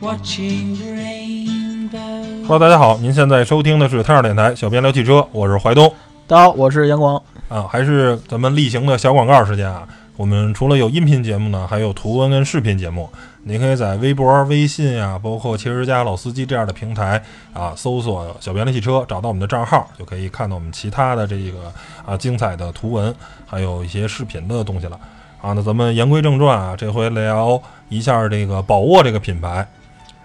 [0.00, 2.42] watching the rainbow.
[2.42, 5.92] Hello，大家好，您现在收听的是太阳电台小编聊汽车，我是怀东
[6.26, 7.20] 大家好，我是杨光。
[7.48, 9.86] 啊，还是咱们例行的小广告时间啊。
[10.16, 13.08] 我们除了有音频节目呢，还有图文跟视频节目。
[13.44, 17.22] 您可以在微博、微信呀、包括汽车之家、老司机这样的平台
[17.52, 21.72] 啊，搜索“小编的汽车”，找到我们的账号，就可以看到我们其他的这个
[22.04, 23.14] 啊精彩的图文，
[23.46, 24.98] 还有一些视频的东西了
[25.40, 25.52] 啊。
[25.54, 29.66] 那咱们言归正传啊，这回聊一下这个宝沃这个品牌。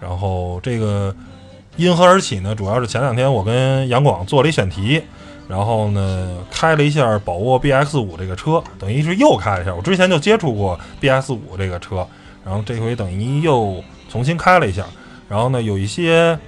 [0.04, 1.16] 然后这个
[1.76, 2.54] 因何而起呢？
[2.54, 5.02] 主要是前两天我跟杨广做了一选题。
[5.46, 9.74] 然后呢，开了一下宝沃 BX 五这个车，等于是又开了一下。
[9.74, 12.06] 我之前就接触过 BX 五这个车，
[12.42, 14.86] 然后这回等于又重新开了一下。
[15.28, 16.38] 然后呢，有一些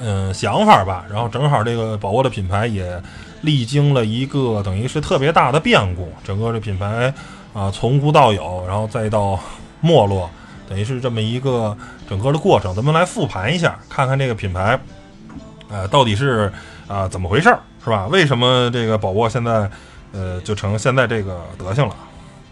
[0.00, 1.04] 嗯想法吧。
[1.10, 2.98] 然后正好这个宝沃的品牌也
[3.42, 7.12] 历经了一个等于是特别大的变故，整个这品牌
[7.52, 9.38] 啊从无到有，然后再到
[9.82, 10.30] 没落，
[10.70, 11.76] 等于是这么一个
[12.08, 12.74] 整个的过程。
[12.74, 14.80] 咱们来复盘一下，看看这个品牌
[15.68, 16.50] 呃到底是
[16.88, 17.60] 啊怎么回事儿。
[17.82, 18.06] 是吧？
[18.08, 19.70] 为什么这个宝沃现在，
[20.12, 21.96] 呃，就成现在这个德行了？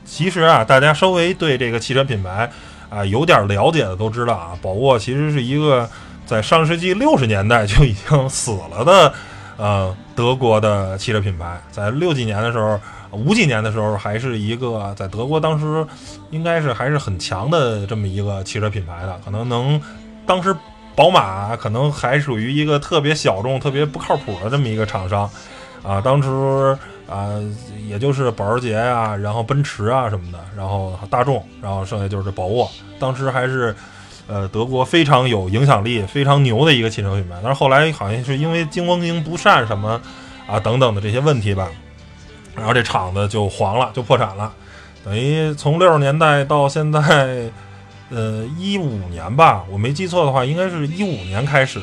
[0.07, 2.51] 其实啊，大家稍微对这个汽车品牌
[2.89, 5.87] 啊有点了解的都知道啊，宝沃其实是一个
[6.25, 9.13] 在上世纪六十年代就已经死了的，
[9.59, 11.61] 呃，德国的汽车品牌。
[11.71, 12.81] 在六几年的时候，
[13.13, 15.87] 五几年的时候，还是一个在德国当时
[16.31, 19.81] 应该是还是很强的这么一个汽车品牌的，可能能
[20.27, 20.55] 当时。
[20.97, 25.31] 宝马可能还属于一个特别小众、特别不靠谱的这么一个厂商，
[25.81, 26.77] 啊，当时
[27.09, 27.39] 啊，
[27.87, 32.69] 也就是保时捷啊，然后奔驰啊什么的，然后大众，然后剩下就是宝沃，
[32.99, 33.73] 当时还是
[34.27, 37.37] 呃德国非常有影响力、非常牛的一个汽车品牌。
[37.45, 40.01] 但是后来好像是因为经营不善什么
[40.49, 41.69] 啊等等的这些问题吧，
[42.59, 44.53] 然后这厂子就黄了，就破产了，
[45.05, 47.51] 等于从六十年代到现在。
[48.11, 51.79] 呃，一五年吧，我没记错的话，应该是一五年开始，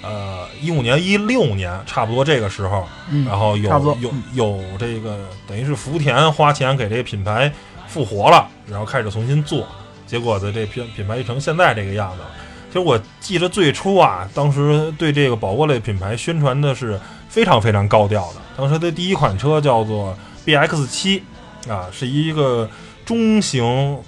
[0.00, 2.88] 呃，一五年、一六年，差不多这个时候，
[3.26, 3.68] 然后有
[4.00, 7.52] 有有这个，等于是福田花钱给这个品牌
[7.86, 9.66] 复活了，然后开始重新做，
[10.06, 12.22] 结果的这品品牌就成现在这个样子。
[12.70, 16.98] 其实我记得最初啊，当时对这个宝沃类品牌宣传的是
[17.28, 18.40] 非常非常高调的。
[18.56, 20.16] 当时的第一款车叫做
[20.46, 21.22] BX 七，
[21.68, 22.70] 啊，是一个
[23.04, 23.98] 中型。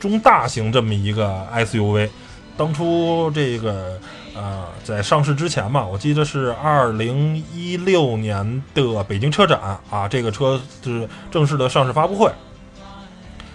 [0.00, 2.08] 中大型这么一个 SUV，
[2.56, 4.00] 当初这个
[4.34, 9.60] 呃在上市之前嘛，我记得是二零一六年的北京车展
[9.90, 12.32] 啊，这个车是正式的上市发布会。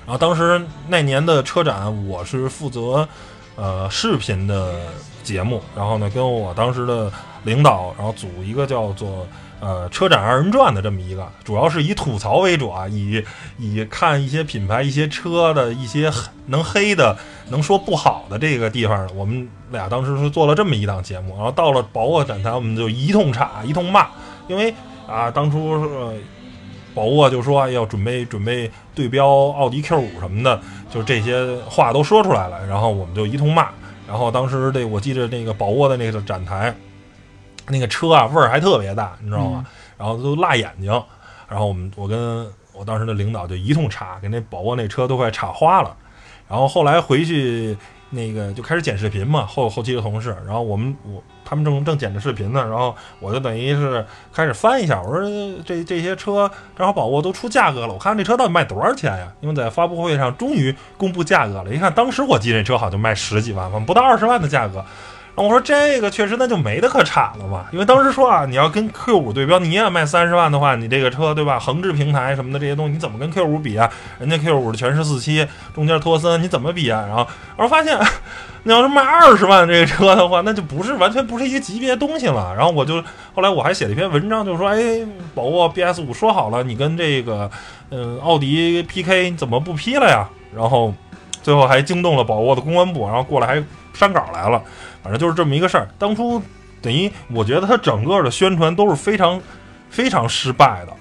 [0.06, 3.10] 然后当时那年的车展，我是负责
[3.56, 4.74] 呃视频的
[5.24, 7.12] 节目，然后呢跟我当时的
[7.44, 9.28] 领导，然后组一个叫做。
[9.62, 13.24] 呃，车展二人转的这么一个，主要是以吐槽为主啊， 以
[13.58, 16.12] 以看一些品牌、一些车的一些
[16.48, 17.18] 能黑的、
[17.50, 21.34] 能说不好的这个地方，我们俩当时是做了这么一档节目。
[21.36, 24.10] 然后到了宝沃展台，我们就一通插、一通骂，
[24.48, 24.72] 因为
[25.08, 25.90] 啊，当初是
[26.96, 32.66] 宝沃就说要准备准备对标奥迪 Q 五什么的，就这些话都说出来了。
[32.66, 33.70] 然后我们就一通骂。
[34.08, 36.74] 然后当时这我记得那个宝沃的那个展台。
[37.68, 39.66] 那个车啊，味儿还特别大，你知道吗？
[39.98, 40.92] 然后都辣眼睛。
[41.50, 45.98] 然后我们，我跟我当时的领导就一通插，给那宝沃那车都快插花了。
[46.48, 47.76] 然后后来回去，
[48.10, 50.36] 那个就开始剪视频嘛，后后期的同事。
[50.46, 55.22] 然后我们我他们正正剪着视频呢，然后我就等于是开始翻一下，我说
[55.66, 59.32] 这这些车正好宝沃都出价格了，我看这车到底卖多少钱呀？
[59.42, 61.74] 因为在发布会上终于公布价格了。
[61.74, 64.84] 一看当时我记这车好像卖十几万，不到二十万的价格。
[65.44, 71.60] 我说这个确实那就没得可产了嘛，因为当时说啊，你要跟 Q 五对标，你也卖三十万的话，你这个车对吧？
[71.60, 73.90] 横置平台什么的这些东西，你怎么跟 Q 五比啊？
[74.18, 77.04] 人家 Q 五的全时四驱，中间托森，你怎么比啊？
[77.06, 77.28] 然后
[77.58, 78.00] 我说发现，
[78.64, 82.54] 你要是卖二十万这个车的话，那就不是完全不是一个级别东西了。
[82.56, 83.04] 然后我就
[83.34, 87.52] 后来我还写了一篇文章，就是说，哎，宝沃 BS 五说好了，你跟这个
[87.90, 90.30] 嗯奥迪 PK，怎么不批了呀？
[90.56, 90.94] 然后
[91.44, 94.64] 最后还惊动了宝沃的公关部，然后过来还删稿来了。
[95.06, 95.88] 反正就是这么一个事儿。
[96.00, 96.42] 当初
[96.82, 99.40] 等于我觉得他整个的宣传都是非常
[99.88, 100.94] 非常失败的。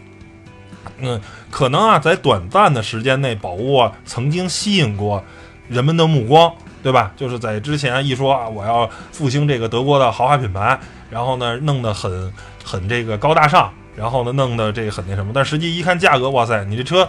[0.98, 1.18] 嗯，
[1.50, 5.24] 可能啊，在短暂的时间内，宝沃曾经吸引过
[5.68, 6.52] 人们的目光，
[6.82, 7.12] 对吧？
[7.16, 10.78] 就是在之前一说啊，我要复兴这个德国的豪华品牌，
[11.08, 12.30] 然后呢，弄得很
[12.62, 15.32] 很这个高大上，然后呢，弄得这个很那什么。
[15.34, 17.08] 但实际一看价格，哇塞，你这车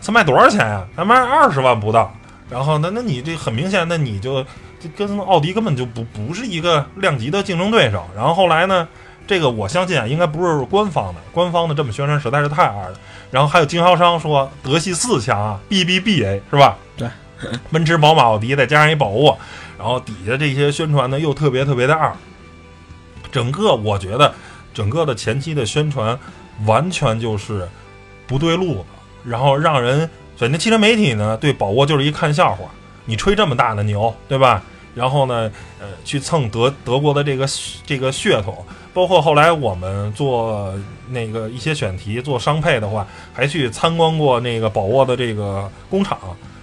[0.00, 0.88] 才卖多少钱呀？
[0.96, 2.10] 才卖二十万不到。
[2.48, 4.42] 然后那那你这很明显，那你就。
[4.80, 8.04] 这跟奥迪根本就不不是一个量级的竞争对手。
[8.16, 8.88] 然后后来呢，
[9.26, 12.98] 这个我相信啊，应该不是官方的，官方的这么宣传实在是太二了。
[13.30, 16.76] 然后还有经销商说德系四强啊，B B B A 是吧？
[16.96, 17.08] 对。
[17.72, 19.38] 奔驰、宝马、奥迪，再加上一宝沃，
[19.78, 22.14] 然后底下这些宣传呢又特别特别的二。
[23.32, 24.34] 整个我觉得，
[24.74, 26.18] 整个的前期的宣传
[26.66, 27.66] 完全就是
[28.26, 28.84] 不对路子，
[29.24, 30.00] 然后让人
[30.36, 32.68] 反正汽车媒体呢对宝沃就是一看笑话，
[33.10, 34.62] 你吹这么大的牛，对吧？
[34.94, 37.44] 然后呢，呃，去蹭德德国的这个
[37.84, 38.64] 这个血统，
[38.94, 40.72] 包括后来我们做
[41.08, 46.18] 那个一些选题做商配的话，还去参观过那个宝沃的这个工厂，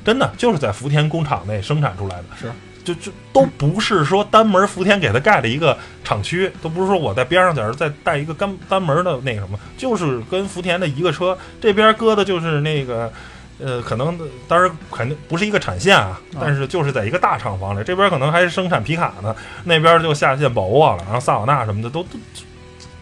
[0.05, 2.51] 真的就是在福田工厂内生产出来的，是，
[2.83, 13.11] 就就都不是说单门福田给他盖了一个厂区，都不是说我在边上在这再带一个单单门的那个什么，就是跟福田的一个车，这边搁的就是那个。
[13.59, 22.19] 呃，可能当然肯定不是一个产线啊，但是就是在一个大厂房里，这边可能还是生产皮卡呢，那边就下线宝沃了，然后萨瓦纳什么的都都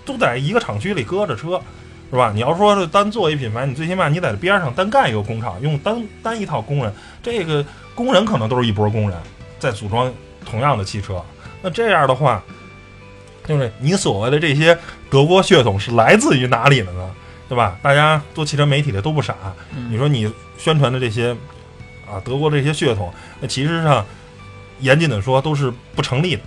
[0.05, 1.59] 都在一个厂区里搁着车，
[2.09, 2.31] 是吧？
[2.33, 9.19] 你要说是单做一品牌，你最起码你在边上单干一个工厂，用单单一套工人，这个工人可能都是一波工人
[9.59, 10.13] 在组装
[10.45, 11.21] 同样的汽车，
[11.61, 12.41] 那这样的话，
[13.45, 14.77] 就是你所谓的这些
[15.09, 17.11] 德国血统是来自于哪里的呢？
[17.47, 17.77] 对吧？
[17.81, 19.35] 大家做汽车媒体的都不傻，
[19.89, 21.35] 你说你宣传的这些
[22.07, 24.05] 啊，德国这些血统，那其实上
[24.79, 26.41] 严谨的说都是不成立的。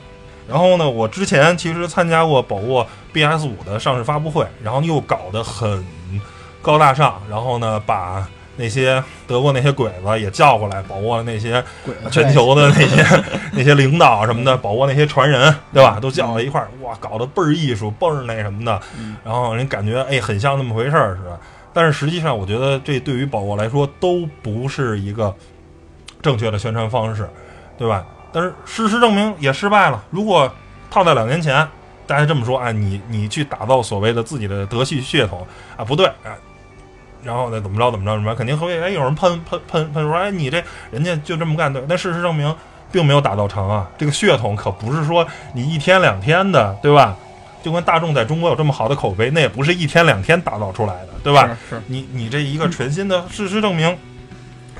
[0.49, 5.85] 然后呢，我之前其实参加过宝沃 BS 五的上市发布会，然后又搞得很
[6.63, 8.27] 高大上，然后呢把。
[8.59, 11.63] 那些德国那些鬼子也叫过来，宝沃那些
[12.11, 13.23] 全球的那些
[13.55, 15.99] 那些领导什么的，保沃那些传人，对吧？
[16.01, 18.81] 都叫到一块儿，哇，搞得倍儿艺术，倍儿那什么的。
[19.25, 21.39] 然后人感觉哎，很像那么回事儿似的。
[21.73, 25.33] 但是实际上，我觉得这对于保沃来说都不是一个
[26.21, 27.31] 正确的宣传方式，
[27.79, 28.05] 对吧？
[28.33, 30.03] 但是事实证明也失败了。
[30.11, 30.53] 如果
[30.91, 31.65] 套在两年前，
[32.09, 35.47] 大家这么说，啊，你你去打造所谓的自己的德系血统
[35.77, 36.33] 啊，不对，哎。
[37.23, 42.55] 然后呢，怎么着怎么着怎么着，肯定会哎有人喷喷喷喷说哎你这人家就这么干对，但事实证明
[42.93, 43.89] 并没有打造成啊。
[43.99, 47.17] 这个血统可不是说你一天两天的，对吧？
[47.61, 51.59] 就跟大众在中国有这么好的口碑，那也不是一天两天打造出来的，对吧？
[51.69, 53.95] 是你你这一个全新的事实证明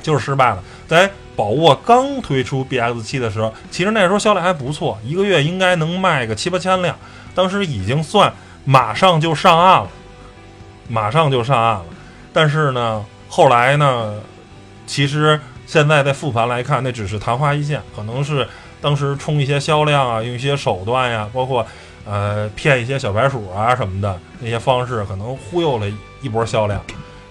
[0.01, 0.63] 就是失败了。
[0.87, 6.95] 在宝沃刚推出 BX 七的时候，其实那时候销量还不错，一个月应该能卖个七八千辆，
[7.35, 8.33] 当时已经算
[8.63, 9.89] 马上就上岸了，
[10.87, 11.85] 马上就上岸了。
[12.31, 14.21] 但是呢，后来呢，
[14.85, 18.47] 其实现在在复盘来看，那只是昙花一现，可能是
[18.81, 21.65] 当时冲一些销量啊，用一些手段呀，包括
[22.05, 25.85] 呃骗一些小白鼠啊什么的那些方式，可能忽悠了
[26.21, 26.81] 一波销量。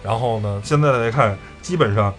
[0.02, 2.14] 然后呢，现在来看，基本上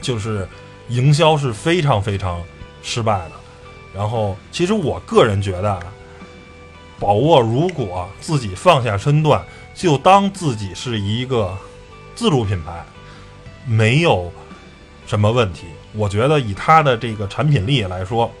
[0.00, 0.46] 就是
[0.88, 2.42] 营销是非常非常
[2.82, 3.32] 失败的。
[3.94, 5.80] 然后，其实我个人觉得，
[6.98, 9.42] 宝沃如果自己放下身段，
[9.76, 11.56] 就当自己是一个。
[12.16, 12.82] 自主品牌
[13.66, 14.32] 没有
[15.06, 18.32] 什么问题，我觉得以它的这个产品力来说，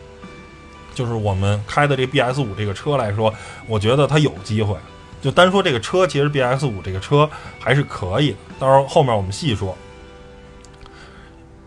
[0.94, 3.34] 就是我们开的这 BS 五这个车来说，
[3.66, 4.74] 我觉得它有机会。
[5.20, 7.28] 就单说这个车，其实 BS 五这个车
[7.60, 9.76] 还是可以的，到时候后面我们细说。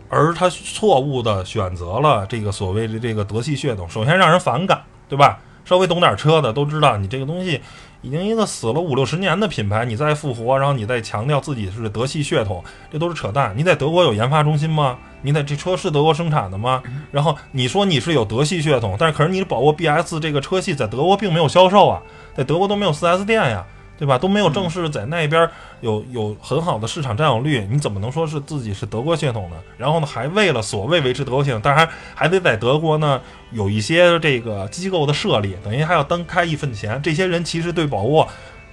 [0.08, 5.38] 而他错误的选择了这个所谓的这个德系血统，首先让人反感，对吧？
[5.70, 7.60] 稍微懂点车的都知道，你这个东西。
[8.02, 13.52] 已经一个死了五六十年的品牌，你再复活，然后你再强调自己是德系血统，这都是扯淡。
[13.54, 14.96] 你在德国有研发中心吗？
[15.20, 16.82] 你在这车是德国生产的吗？
[17.12, 22.00] 然后你说你是有德系血统，但是可是你的宝沃 BS 这个车系在德国并没有销售啊，
[22.34, 23.64] 在德国都没有 4S 店呀。
[24.00, 24.16] 对吧？
[24.16, 25.46] 都没有正式在那边
[25.82, 29.56] 有有很好的市场占有率，你怎么能说是自己是德国血统呢？
[29.76, 36.98] 然后呢，还为了所谓维持德国血统，当然还得在德国呢有一些这个机构的设立，等于还要单开一份钱。
[37.02, 38.26] 这些人其实对宝沃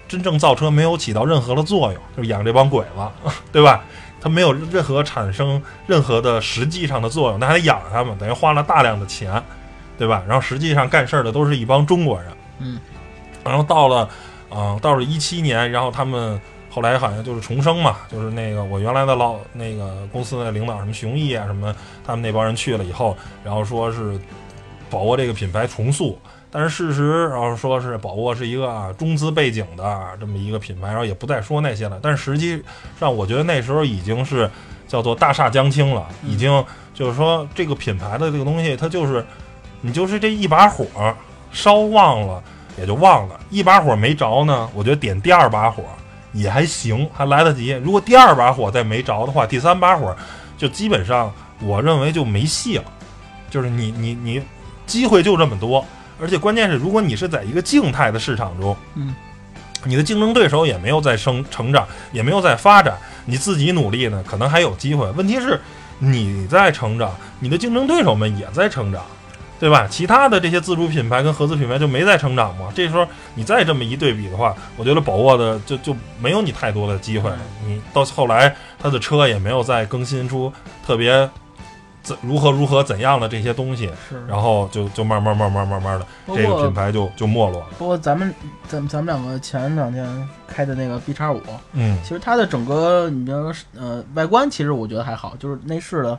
[0.08, 3.84] 真正造车没有起到任何的作用，就养这帮鬼子， 对吧？
[4.22, 9.44] 他没有任何产生任何的实际上的作用，那还得养他们，等于花了大量的钱，
[9.98, 10.24] 对吧？
[10.26, 12.80] 然后实际上干事儿的都是一帮中国人，嗯，
[13.44, 14.08] 然后到了。
[14.50, 16.40] 啊，到了一七年，然后他们
[16.70, 21.76] 后来好像就是重生嘛，就是那个我原来的老那个公司的领导什么熊毅啊什么，
[22.06, 24.20] 他们那帮人去了以后，然后说是
[24.90, 26.18] 宝沃这个品牌重塑，
[26.50, 32.64] 但是事实然后说是宝沃是一个中资背景的这么一个品牌，然后也不再说那些了，但是实际
[33.00, 34.50] 上我觉得那时候已经是
[34.88, 36.64] 叫做大厦将倾了，已经
[36.94, 39.26] 就是说这个品牌的这个东西，它就是
[39.82, 40.86] 你就是这一把火
[41.52, 42.44] 烧旺了。
[42.78, 44.70] 也就忘了，一把火没着呢。
[44.74, 45.84] 我觉得点第二把火
[46.34, 47.72] 也还行，还来得及。
[47.84, 50.16] 如果第二把火再没着的话，第三把火
[50.58, 52.84] 就基本上我认为就没戏了。
[53.50, 54.42] 就是你你你
[54.86, 55.84] 机会就这么多，
[56.20, 59.16] 而且关键是，如果你是在一个静态的市场中，嗯，
[59.86, 65.10] 你的竞争对手也没有在生成长，也没有在发展，你自己努力呢，可能还有机会。
[65.12, 65.60] 问题是，
[65.98, 69.02] 你在成长，你的竞争对手们也在成长，
[69.60, 69.88] 对吧？
[69.90, 72.68] 其他的这些自主品牌跟合资品牌就没在成长嘛？
[72.76, 77.32] 这时候你再这么一对比的话，我觉得宝沃的就就没有你太多的机会。
[77.66, 80.52] 你到后来，它的车也没有再更新出
[80.86, 81.30] 特别
[82.04, 83.90] 怎如何如何怎样的这些东西，
[84.28, 87.66] 然后就就慢慢慢慢慢慢的，这个品牌就就没落了。
[87.78, 88.34] 不过咱们
[88.68, 91.42] 咱们咱们两个前两天开的那个 B 叉五，
[91.74, 96.18] 嗯其实它的整个你比方说呃外观，其实我觉得还好，就是内饰的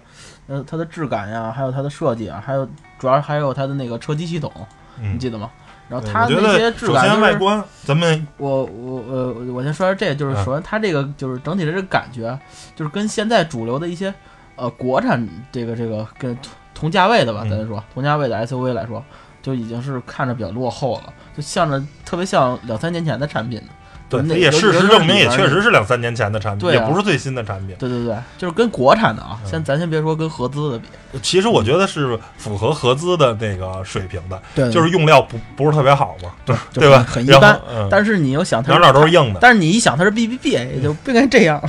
[0.49, 4.53] 呃它的质感呀，还有它的设计啊，还有主要还有它的那个车机系统，
[5.01, 5.49] 你嗯，记得吗？
[5.89, 12.39] 然后它我觉得那些质感就是外观，咱们我我呃我先说下这个，就是嗯首先它这个就是整体的这个感觉，
[12.75, 14.13] 就是跟现在主流的一些
[14.57, 19.03] 呃国产这个这个跟同同价位的吧，嗯咱说同价位的 SUV 来说，
[19.41, 23.63] 就已经是看着比较落后了，就像着特别像两三年前的产品。
[24.09, 27.77] 对，那也事实证明，也确实是两三年前的产品，啊也不是最新的产品。
[27.79, 36.99] 对对对，就是跟国产的啊，嗯先咱先别说跟合资的比，其实我觉得是符合合资的那个水平的，对就是用料不不是特别好嘛，对对吧？
[36.99, 37.61] 很很一般。
[37.71, 39.41] 嗯，但是你又想它哪哪都是硬的。
[39.41, 41.63] 但是你一想它是 B B B，也就不应该这样。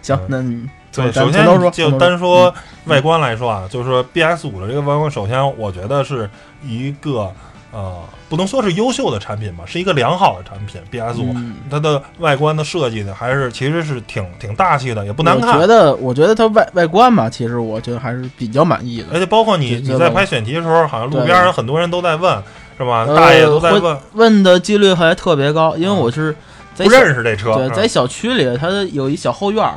[0.00, 2.52] 行嗯，那你对，首先就单说
[2.84, 6.28] 外观来说啊，就是说 B S 五的这个外观，首先我觉得是
[6.64, 7.32] 一个
[7.72, 10.80] 呃，不能说是优秀的产品吧，是一个良好的产品。
[10.90, 15.68] BS 五、嗯它的外观的设计呢，还是其实是挺挺大气的，也不难看我觉看。
[15.68, 19.08] 得，我觉得它外外观吧，其实我觉得还是比较满意的。
[19.12, 22.42] 而且包括你你在拍选题的时候，好像路对边上很多人都在问，
[22.78, 23.04] 是吧？
[23.08, 26.34] 呃大爷都在会问，问的几率还特别高，因为我是
[26.74, 27.52] 在不认识这车。
[27.54, 29.74] 对，嗯在小区里，它有一小后院儿，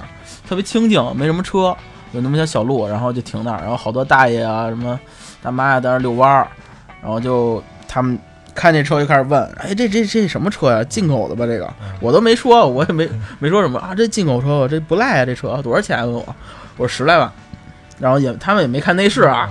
[0.48, 1.76] 特别清静，没什么车，
[2.12, 5.00] 有那么条小路，然后就停那儿，然后好多大爷啊、什么
[5.42, 6.48] 大妈呀在那儿遛弯儿，
[7.02, 8.18] 然后就他们
[8.56, 10.84] 看这车就开始问，哎，这这这什么车呀？
[10.84, 11.46] 进口的吧？
[11.46, 16.06] 这个嗯我都没说，我也没没说什么啊，这进口车，这不赖啊，这车多少钱啊？
[16.06, 16.36] 问我，
[16.78, 17.32] 我说十来万，
[18.00, 19.50] 然后也他们也没看内饰啊，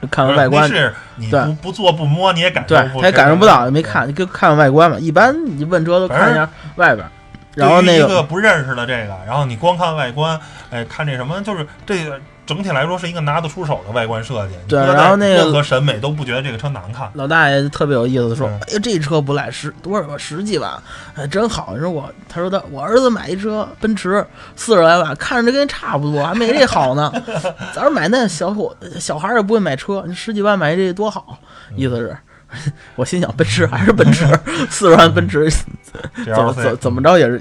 [0.00, 4.98] 就看完外观不，是你对不不做不摸你也感受对，不，他也感受不到，也没看，就看外观嘛。
[4.98, 7.06] 一般你问车都看一下外边，
[7.54, 10.38] 然后那个不认识的这个，然后你光看外观，
[10.70, 14.54] 哎，看这什么，就是这个整体来说是一个拿得出手的外观设计。
[14.68, 17.10] 对然后那个任何审美都不觉得这个车难看。
[17.14, 20.72] 老大爷特别有意思的说：“嗯哎呀，这车不赖，十多少十几万，
[21.14, 24.24] 哎，真好。”你说我，他说他我儿子买一车奔驰
[24.56, 27.12] 四十来万，看着跟差不多，还没这好呢。
[27.74, 31.38] 咱说买那小伙小孩儿也不会买车，你十几万买这多好，
[31.70, 32.16] 嗯意思是。
[32.96, 34.26] 我心想，奔驰还是奔驰，
[34.70, 35.50] 四十万奔驰
[36.24, 37.40] 怎么怎怎么着也是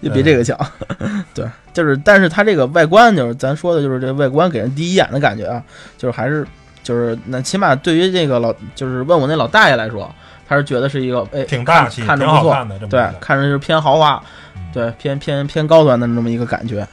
[0.00, 0.58] 也比这个强。
[1.34, 5.62] 对，就是，但是它这个外观，就是咱说的，就是这外观给人第一眼的感觉啊，
[5.96, 6.46] 就是还是
[6.82, 10.12] 就是那起码对于这个老，就是问我那老大爷来说，
[10.48, 14.22] 他是觉得是一个哎挺大气，看看着不错，对，看着就是偏豪华，
[14.56, 16.86] 嗯对，偏偏偏高端的这么一个感觉。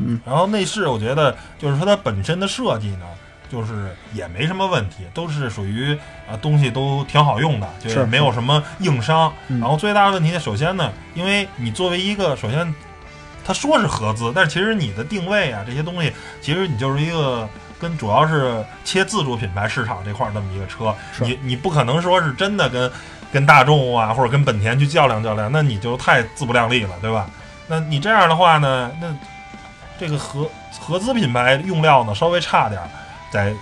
[0.00, 3.06] 嗯然后内饰，我觉得就是说它本身的设计呢，
[3.50, 9.32] 就是也没什么问题，都是属于啊、东西都挺好用的，就是没有什么硬伤。
[9.48, 12.74] 嗯然后最大的问题呢，首先呢，因为你作为一个首先。
[13.44, 17.48] 他说是合资，但是其实你的定位啊，这些东西，其实你就是一个
[17.80, 22.92] 跟主要是切自主品牌市场这块儿这么一个车，你你不可能说是真的跟
[23.32, 27.26] 跟大众啊或者跟本田去较量较量，那你就太自不量力了，对吧？
[27.68, 29.16] 那你这样的话呢，那
[29.98, 30.46] 这个合
[30.78, 32.86] 合资品牌用料呢稍微差点儿，
[33.30, 33.52] 在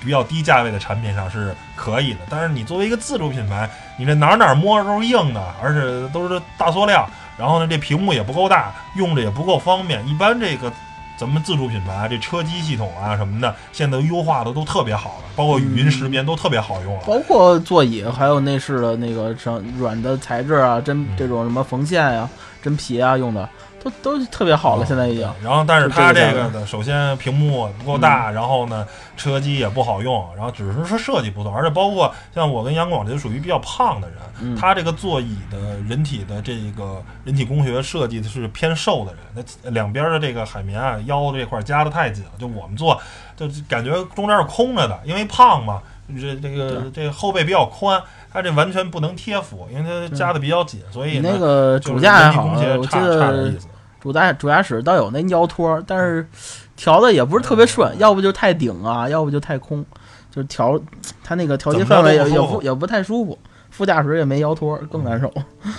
[0.00, 2.20] 比较低价位的产品上是可以的。
[2.28, 10.06] 但是你作为一个自主品牌，你这哪儿哪儿摸着都是硬的，而且都是大塑料，然后呢这屏幕也不够大，用着也不够方便。
[10.08, 10.72] 一般这个
[11.16, 17.02] 咱们自主品牌这车机系统啊什么的，现在优化的都特别好了，包括语音识别都特别好用了。
[17.06, 22.28] 包括座椅，还有内饰的那个像软的材质啊，真这种什么缝线呀、
[22.60, 23.48] 真皮啊用的，
[23.82, 24.86] 都都特别好了。
[24.86, 25.28] 现在已经。
[25.42, 28.86] 然后，但是就它这个的，首先屏幕不够大，然后呢，
[29.16, 34.56] 车机也不好用，然后只是说设计不错，而且包括像我跟杨广这属于比较胖的人，嗯。
[34.56, 35.58] 他这个座椅的
[35.88, 43.00] 人体的这个人体工学设计的是偏瘦的人，那两边的这个海绵啊腰这块夹的太紧了，就我们坐
[43.36, 48.00] 就感觉中间是空着的，因为胖嘛，这这个这个后背比较宽，
[48.32, 53.66] 它这完全不能贴服，因为它夹的比较紧，所以呢那个就是主驾还好，我记差差点得意思。
[54.02, 56.26] 主驾主驾驶倒有那腰托，但是
[56.74, 59.84] 调的也不是特别嗯顺，要不就太顶啊，要不就太空，
[60.28, 60.76] 就是调
[61.22, 63.38] 它那个调节范围也也不也不太舒服。
[63.70, 65.28] 副驾驶也没腰托，更难受。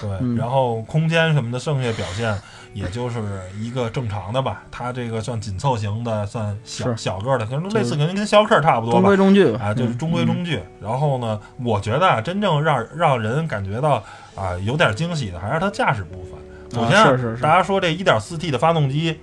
[0.02, 2.36] 对，嗯然后空间什么的，剩下表现
[2.74, 3.22] 也就是
[3.60, 4.64] 一个正常的吧。
[4.72, 9.18] 它这个算紧凑型的，算小小个儿的，可能就是类似，可能跟逍客差不多吧中规。
[9.18, 10.60] 中矩啊，就是嗯中规中矩。
[10.82, 14.04] 然后呢，我觉得啊，真正让让人感觉到
[14.34, 16.32] 啊有点惊喜的，还是它驾驶部分。
[16.74, 19.20] 首先、啊是是是大家说这 1.4T 的发动机，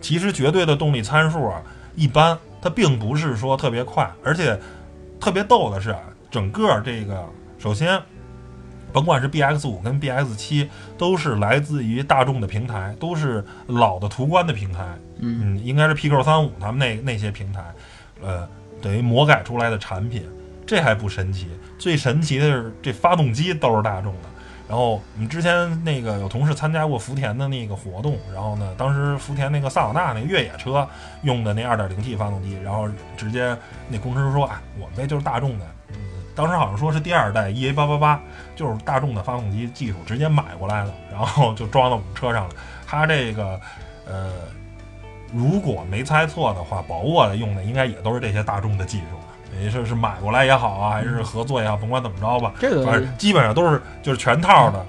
[0.00, 1.62] 其实绝对的动力参数啊，
[1.94, 4.58] 一般，它并不是说特别快，而且
[5.20, 6.00] 特别逗的是啊，
[6.30, 7.24] 整个这个
[7.58, 8.00] 首先。
[8.92, 14.86] 甭管是 BX 五跟 BX 七，都是来自于大众的平台，都是老的途观的平台，
[15.18, 17.62] 嗯嗯，应该是 Pico 三五他们那那些平台，
[18.22, 18.48] 呃，
[18.80, 20.26] 等于魔改出来的产品，
[20.64, 24.28] 这还不神奇，最神奇的是这发动机都是大众的。
[24.68, 30.86] 然后我们之前那个有同事参加过福田的那个活动，然后呢，当时福田那个萨瓦纳那个越野车
[31.22, 33.56] 用的那 2.0T 发动机，然后直接
[33.88, 35.96] 那工程师说啊，我们这就是大众的，嗯，
[36.34, 38.20] 当时好像说是第二代 EA 八八八，
[38.56, 42.54] 就是大众的发动机技术直接买过来的，然后就装到我们车上了。
[42.86, 43.60] 它这个
[44.04, 44.32] 呃，
[45.32, 49.06] 如果没猜错的话，宝沃的用的应该也都是这些大众的技术。
[49.62, 54.84] 也是是买过来也好啊，还是合作也好，甭管怎么着吧，这个反正基本上都是就是全套的。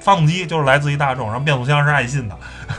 [0.00, 2.36] 发动机就是来自于大众，然后变速箱是爱信的，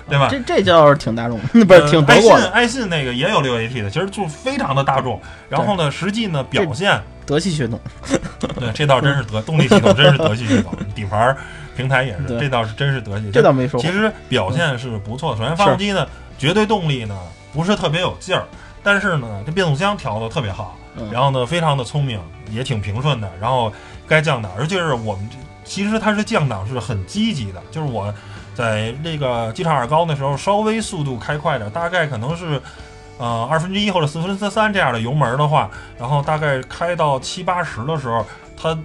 [0.10, 0.28] 对吧？
[0.30, 5.18] 这这叫是挺大众， 不是呃挺德国的，爱信爱信那个也有六 AT 的，其实就非常的大众。
[5.48, 7.80] 然后呢，实际呢表现，德系血统。
[8.60, 11.34] 对，这倒真是德动力系统真是德系系统，底盘
[11.78, 13.32] 平台也是，这倒是真是德系。
[13.32, 15.38] 这倒没说其实表现是不错的。
[15.38, 16.06] 首先发动机呢，
[16.38, 17.18] 绝对动力呢
[17.54, 18.44] 不是特别有劲儿，
[18.84, 22.20] 但是呢这变速箱调的特别好，嗯然后呢非常的聪明，
[22.52, 23.30] 也挺平顺的。
[23.40, 23.72] 然后
[24.08, 28.14] 该降档，而且是我们这其实它是降档是很积极的，就是我
[28.54, 32.62] 在那个机场二高的时候，稍微速度开快点，大概可能是。
[33.20, 35.70] 呃，二分之一或者四分之三这样的油门的话，
[36.00, 38.26] 然后大概开到七八十的时候，
[38.58, 38.78] 它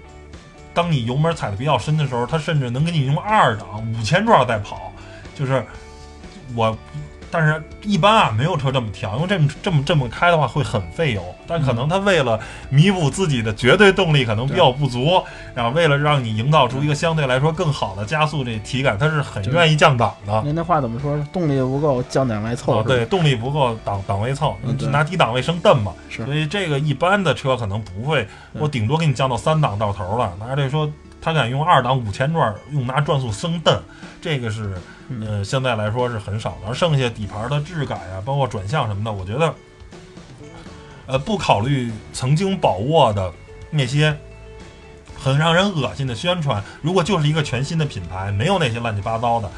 [0.75, 4.93] 当你油门踩的比较深的时候，它甚至能给你用二档五千转在跑，
[5.35, 5.65] 就是
[6.54, 6.76] 我，
[7.30, 12.38] 但是一般啊没有车这么调，因为这么这么这么开的话会很费油，但可能它为了
[12.71, 15.23] 弥补自己的绝对动力可能比较不足，
[15.54, 20.43] 然后为了让你营造出一个相对来说更好的加速这体感，它是很愿意降档的。
[20.43, 21.19] 您那话怎么说？
[21.32, 25.93] 动力不够，降档来凑对，动力不够，档档位凑，嗯对拿低档位升蹬嘛。
[26.08, 28.23] 是所以这个一般的车可能不会，
[28.54, 30.32] 嗯我顶多给你降到三档到头了。
[30.38, 33.81] 拿这说，他敢用二档五千转，用拿转速生蹬，
[34.21, 34.76] 这个是
[35.09, 36.69] 嗯呃相对来说是很少的。
[36.69, 39.54] 而剩下底盘的质感啊，包括转向什么的，我觉得，
[41.07, 43.33] 呃，不考虑曾经宝沃的
[43.71, 44.17] 那些。
[45.21, 49.50] 很让人恶心的宣传，如果就是一个全新的品牌，没有那些乱七八糟的，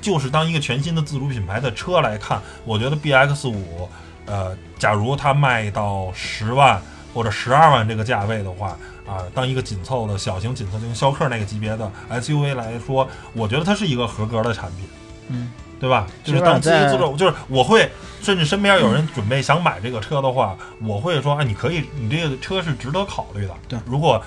[0.00, 3.88] 就是当一个全新的自主品牌的车来看，我觉得 BX 五，
[4.26, 6.80] 呃，假如它卖到十万
[7.12, 14.86] 或者十二万这个价位的话，啊，当一个紧凑的小型紧凑型逍客那个级别的 SUV 来说，我觉得它是一个合格的产品，
[15.28, 16.06] 嗯，对吧？
[16.22, 17.90] 就是当自己在自主，就是我会，
[18.22, 23.54] 甚至身边有人准备想买这个车的话，我会说，哎，你可以，你这个车是值得考虑的。
[23.68, 24.22] 对如果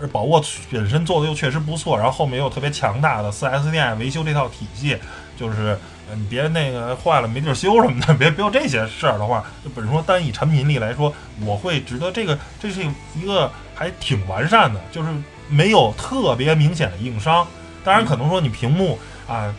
[0.00, 4.96] 呃宝沃本身做的又确实不错，然后后面又特别强大的 4S 店维修这套体系，
[5.38, 5.78] 就是
[6.10, 11.12] 呃你别那个坏了没地儿修什么的，别别有这些事儿的话，就本身说单以产品力来说，
[11.44, 12.82] 我会值得这个这是
[13.14, 15.08] 一个还挺完善的，就是
[15.48, 17.46] 没有特别明显的硬伤。
[17.82, 19.50] 当然，可能说你屏幕啊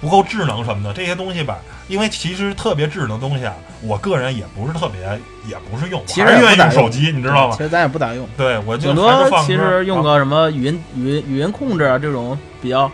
[0.00, 5.00] 不够智能什么的这些东西吧，因为其实特别智能的东西啊，我个人也不是特别，
[5.48, 7.62] 也不是用，其实还是愿意用用手机，你知道吗其？
[7.62, 12.90] 实咱也不咋用，对，我就顶多还是放实用个什么语音语音语音控制啊这种比较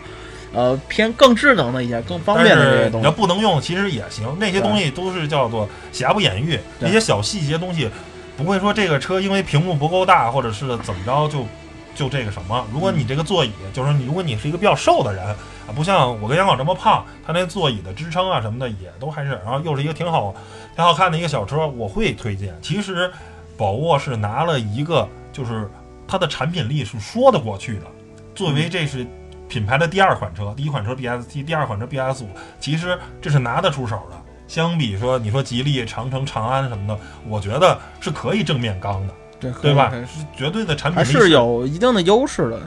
[0.53, 3.11] 呃偏更智能的一些、更方便的这些东西你要。
[3.11, 4.29] 不能用，其实也行。
[4.38, 7.88] 那些东西都是叫做瑕不掩瑜，对一些小细节东西，
[8.37, 11.47] 不会说这个车因为屏幕不够大，或者是怎么着就
[11.94, 12.66] 就这个什么。
[12.73, 15.37] 如果你这个座椅，就是你如果你是一个比较瘦的人啊，
[15.75, 20.35] 不像我跟杨广这么胖，他那座椅的支撑啊什么的也都还是，然后又是一个挺好
[20.75, 22.55] 挺好看的一个小车，我会推荐。
[22.61, 23.11] 其实
[23.57, 25.70] 宝沃是拿了一个，就是
[26.07, 27.87] 它的产品力是说得过去的，
[28.35, 29.07] 作为这是。
[29.47, 34.16] 品牌的第二款车，第一款车 BST，第二款车 BS 五，其实这是拿得出手的。
[34.47, 39.91] 相比说，你说吉利、长城、长安什么的，我觉得是可以正面刚的，对对吧？
[40.07, 42.61] 是绝对的产品还是有一定的优势的。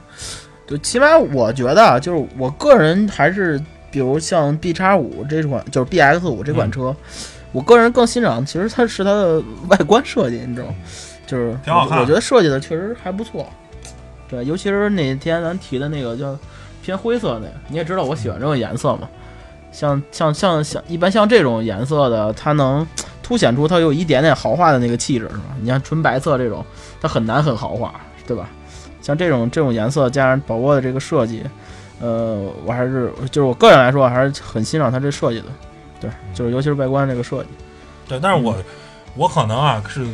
[0.67, 6.95] 就，起码我觉得啊，就是我个人还是，比如像 B 叉五这款，就是 BX 五这款嗯车，
[7.53, 10.75] 我个人更欣赏，其实它是它的外观设计，你知道吗？
[11.25, 13.47] 就是挺好看我我觉得设计的确实还不错。
[14.27, 16.37] 对，尤其是那天咱提的那个叫
[16.83, 19.07] 偏灰色那个，你也知道我喜欢这种颜色嘛。
[19.71, 22.85] 像像像像一般像这种颜色的，它能
[23.21, 25.43] 凸显出它有一点点豪华的那个气质，是吧？
[25.61, 26.65] 你像纯白色这种，
[27.01, 27.93] 它很难很豪华，
[28.25, 28.49] 对吧？
[29.01, 31.43] 像这种这种颜色加上宝沃的这个设计，
[31.99, 35.45] 呃，我还是就是我个人来说，还是很欣赏它这设计的。
[35.99, 37.49] 对，就是尤其是外观这个设计。
[38.07, 38.63] 对，但是我、嗯
[39.15, 40.05] 我可能啊是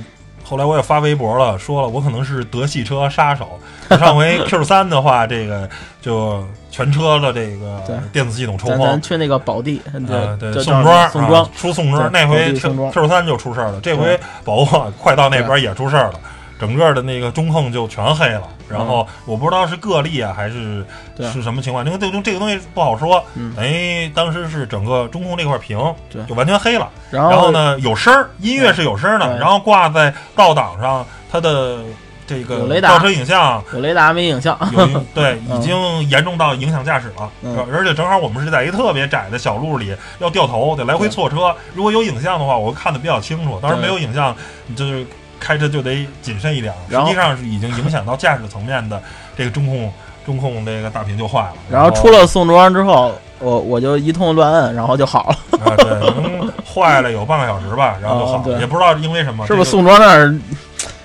[0.43, 3.59] 后来我也发微博了，说了我可能是德系车杀手。
[3.89, 5.69] 上回 Q 三的话，这个
[6.01, 11.43] 就全车的这个电子系统抽风咱咱，去那个宝地，呃，对，对，就宋庄，宋庄。
[11.43, 16.19] 啊，出宋庄，对那回 Q 三就出事儿了，这回宝沃快到那边也出事儿了，
[16.59, 18.43] 整个的那个中控就全黑了。
[18.69, 20.83] 然后我不知道是个例啊，还是
[21.31, 23.23] 是什么情况，因为这个这个东西不好说。
[23.35, 25.77] 嗯哎，当时是整个中控这块屏
[26.09, 27.51] 对就完全黑了，然后？
[27.51, 31.79] 呢有声儿，音乐是有声的，然后挂在倒档上，它的
[32.25, 41.53] 这个有雷达倒车影像有雷达没影像，有 对，嗯已经严重到影响驾驶了，嗯而且正好我们是在一特别窄的小路里，要掉头，得来回错车。
[41.75, 44.35] 如果有影像的话，我会看的比较清楚；当然对没有影像，
[44.75, 45.05] 就是
[45.43, 46.73] 开车就得谨慎一点。
[46.89, 49.01] 实际上是已经影响到驾驶层面的
[49.37, 49.91] 这个中控，
[50.25, 51.53] 中控这个大屏就坏了。
[51.69, 60.33] 然后出了宋庄之后，我我就一通乱摁，然后就好了，啊，对，能坏了有半个小时吧，然后就好了，啊也不知道因为什么，是不是宋庄那儿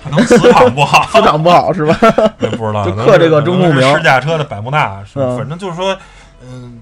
[0.01, 1.97] 可能磁场不好， 磁场不好是吧？
[2.39, 5.97] 也不知道，就刻这个中控试驾车的百慕大，反正就是说，
[6.41, 6.79] 嗯，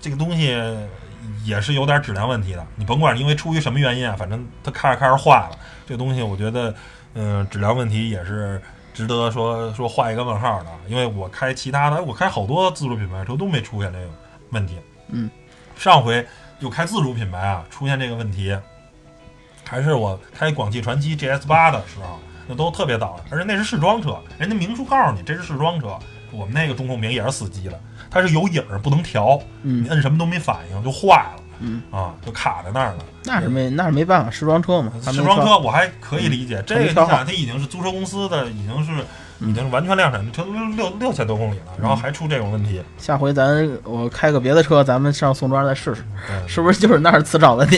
[0.00, 0.58] 这个东西
[1.44, 2.66] 也是有点质量问题的。
[2.76, 6.74] 你甭管因为出于什么原因啊，反正它开着开着坏了，这东西我觉得，
[7.14, 8.60] 嗯，质量问题也是
[8.92, 10.70] 值得说说画一个问号的。
[10.86, 14.08] 因为我开其他的，我开好多自主品牌车都没出现这个
[14.50, 14.76] 问题。
[15.08, 15.30] 嗯，
[15.76, 16.26] 上回
[16.60, 18.56] 就开自主品牌啊，出现这个问题，
[19.64, 22.18] 还是我开广汽传祺 GS 八的时候。
[22.50, 25.98] 那都特别早了，而且那是试装车，人家明书告诉你这是试装车。
[26.30, 27.78] 我们那个中控屏也是死机了，
[28.10, 29.84] 它是有影儿不能调，嗯。
[29.84, 31.82] 你摁什么都没反应就坏了，嗯。
[31.90, 32.98] 啊，就卡在那儿了。
[33.24, 39.04] 那是没那是没办法，试装车嘛，试装车我还可以理解，这个你还没挑好想，它已经是租车公司的，已经是
[39.40, 46.02] 已经完全量产的车，六六六千多公里了，然后还出这种问题，下回咱我开个别的车，咱们上宋庄再试试，
[46.46, 47.76] 是不是就是那儿磁场问题？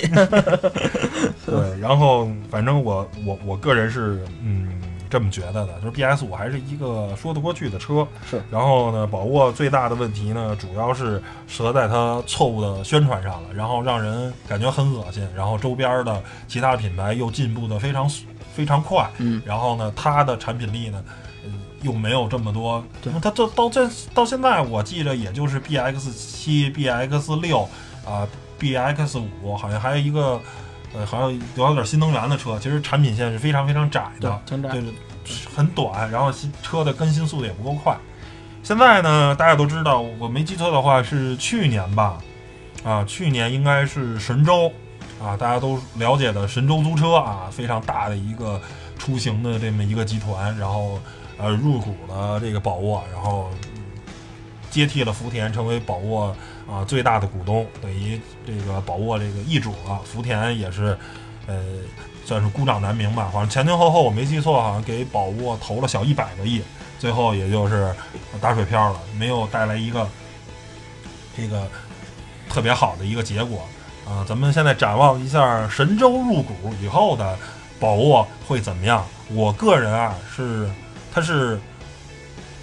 [1.44, 4.68] 对，然后反正我我我个人是嗯
[5.10, 8.06] 这么觉得的，就是 BS 五还是一个说得过去的车。
[8.24, 8.42] 是。
[8.50, 15.28] 然后呢，宝沃最大的问题呢，主要是折在它错误的宣传上了，然后让人感觉很恶心。
[15.36, 18.08] 然后周边的其他品牌又进步的非常
[18.54, 21.02] 非常快，嗯，然后呢，它的产品力呢。
[21.44, 27.66] 嗯又没有这么多，对它这到这到现在，我记着也就是 B X 七、B X 六
[28.04, 30.38] 啊、B X 五，好像还有一个
[30.94, 34.82] 呃，好像有点新能源的车，其实产品线是非常非常窄的，，挺窄对，
[35.54, 37.96] 很短，然后新车的更新速度也不够快。
[38.62, 42.18] 现在呢，大家都知道，我没记错的话是去年吧，
[42.84, 44.70] 啊，去年应该是神州
[45.22, 48.60] 啊，大家都了解的神州租车啊，非常大的一个
[48.98, 51.00] 出行的这么一个集团，然后
[51.38, 53.82] 呃入股了这个宝沃，然后嗯
[54.70, 56.36] 接替了福田，成为宝沃
[56.70, 60.96] 啊最大的股东，等于这个宝沃这个易主了，福田也是
[61.46, 61.56] 呃
[62.24, 66.62] 算是孤掌难鸣吧，好像前前后后我没记错，好像给宝沃投了小一百个亿，
[66.98, 67.92] 最后也就是
[68.40, 70.08] 打水漂了，没有带来一个
[71.36, 71.68] 这个
[72.48, 73.66] 特别好的一个结果
[74.06, 77.38] 啊、咱们现在展望一下神州入股以后的
[77.78, 79.06] 宝沃会怎么样？
[79.28, 80.68] 我个人啊是，
[81.12, 81.60] 它是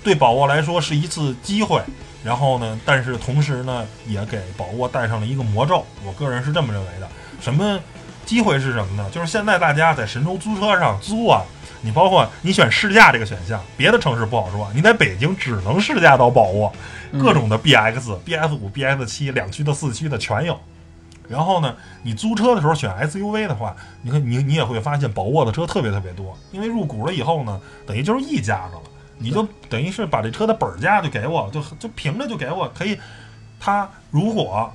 [0.03, 1.81] 对宝沃来说是一次机会，
[2.27, 5.85] 然后呢，但是同时呢，也给宝沃带上了一个魔咒。
[6.05, 7.07] 我个人是这么认为的。
[7.39, 7.79] 什么
[8.25, 9.09] 机会是什么呢？
[9.13, 11.41] 就是现在大家在神州租车上租啊，
[11.79, 16.69] 你包括你选试驾这个选项，别的城市不好说，你在北京只能试驾到宝沃，
[17.13, 20.59] 嗯各种的 BX、BS 五、BS 七，两驱的、四驱的全有。
[21.29, 28.81] 然后呢，你租车的时候选 SUV 的话，你看你你也会发现宝沃的车特别特别多，因为入股了以后呢，等于就是一家子了，
[29.17, 32.97] 你就等于是把这车的本价就给我，就就凭着就给我可以。
[33.59, 34.71] 他如果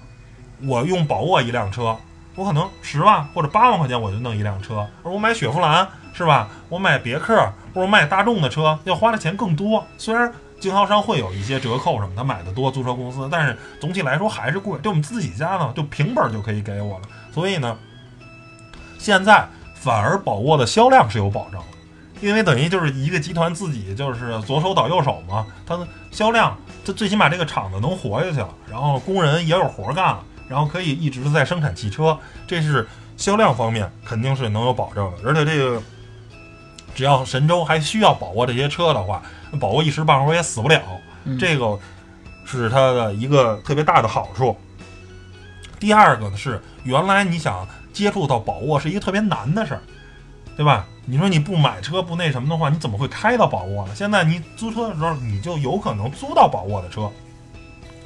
[0.65, 1.97] 我用宝沃一辆车，
[2.35, 6.49] 我可能十万或者八万块钱我就弄一辆车，而我买雪佛兰是吧？
[6.69, 7.35] 我买别克
[7.75, 10.33] 或者买大众的车要花的钱更多，虽然。
[10.63, 14.79] 经销商会有一些折扣什么，他买的多，租车公司，但是总体来说还是贵。
[14.79, 17.05] 就我们自己家呢，就平本就可以给我了。
[17.35, 17.77] 所以呢，
[18.97, 21.67] 现在反而宝沃的销量是有保证的，
[22.23, 35.29] 因为等于就是一个集团自己就是左手倒右手嘛，它的销量，它最起码这个厂子能活下去了，然后工人也有活儿干了，然后可以一直在生产汽车，这是销量方面肯定是能有保证的。
[35.29, 35.83] 而且这个
[36.95, 40.81] 只要神州还需要宝沃这些车的话，那宝沃一时半会儿也死不了，
[41.25, 41.77] 嗯这个
[42.45, 44.57] 是它的一个特别大的好处。
[45.81, 49.83] 第二个呢是，原来你想接触到宝沃是一个特别难的事儿，
[50.57, 50.87] 对吧？
[51.05, 53.95] 你说你不买车不那什么的话，你怎么会开到宝沃呢？
[53.95, 57.11] 现在你租车的时候，你就有可能租到宝沃的车，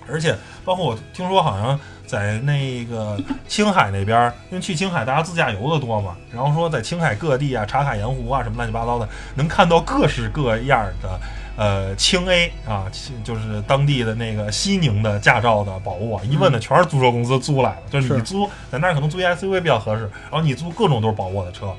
[0.09, 11.21] 而且包括我听说好像在那个青海那边儿，因为去青海大家自驾游的多嘛，然后说在青海各地啊、茶卡盐湖啊什么乱七八糟的，能看到各式各样的
[11.57, 21.75] 呃青 A 啊，青就是当地的那个西宁的驾照的宝物啊，一问呢全是租车公司租来的，就是你租在那儿可能租一 SUV 比较合适，然后你租各种都是宝沃的车，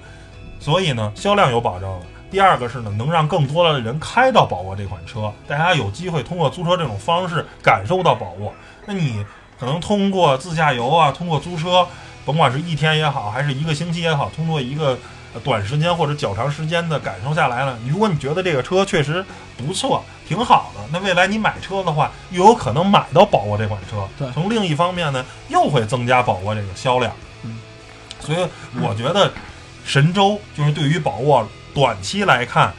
[0.60, 2.06] 所以呢销量有保证了。
[2.30, 8.54] 第二个是呢，能让更多的人开到宝沃这款车，大家有机会通过租车这种方式感受到宝沃。
[8.86, 9.26] 那你
[9.58, 11.88] 可能通过自驾游啊，通过租车，
[12.26, 14.98] 甭管是一天也好，还是一个星期也好，通过一个
[15.34, 19.24] 呃短时间或者较长时间的感受下来了，如果你觉得这个车确实
[19.58, 24.06] 不错，挺好的，那未来你买车的话，又有可能买到宝沃这款车。
[24.20, 27.14] 对从另一方面呢，又会增加宝沃这个销量。
[27.44, 27.58] 嗯，
[28.20, 28.46] 所以
[28.82, 29.32] 我觉得
[29.88, 32.74] 神州就是对于宝沃短期来看